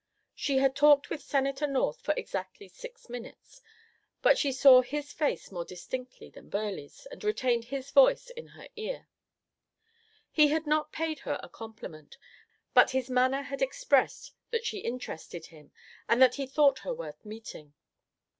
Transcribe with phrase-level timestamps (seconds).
[0.33, 3.61] She had talked with Senator North for exactly six minutes,
[4.23, 8.67] but she saw his face more distinctly than Burleigh's and retained his voice in her
[8.75, 9.07] ear.
[10.31, 12.17] He had not paid her a compliment,
[12.73, 15.71] but his manner had expressed that she interested him
[16.09, 17.75] and that he thought her worth meeting.